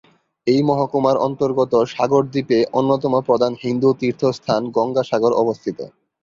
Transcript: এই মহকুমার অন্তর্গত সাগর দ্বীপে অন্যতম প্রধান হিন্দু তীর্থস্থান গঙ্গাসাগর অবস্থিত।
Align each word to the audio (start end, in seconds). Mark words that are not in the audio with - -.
এই 0.47 0.61
মহকুমার 0.69 1.15
অন্তর্গত 1.27 1.73
সাগর 1.93 2.23
দ্বীপে 2.27 2.59
অন্যতম 2.73 3.13
প্রধান 3.27 3.53
হিন্দু 3.63 3.89
তীর্থস্থান 3.99 4.61
গঙ্গাসাগর 4.75 5.33
অবস্থিত। 5.43 5.79